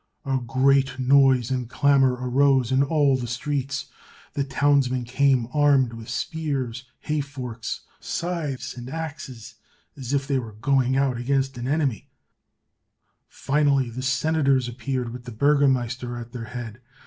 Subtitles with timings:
[0.25, 3.85] A great noise and clamour arose in all the streets,
[4.33, 9.57] the townsmen came armed with spears, hay forks, scythes, and axes,
[9.95, 12.09] as if they were going out against an enemy;
[13.27, 16.81] finally, the senators appeared with the burgomaster at their head.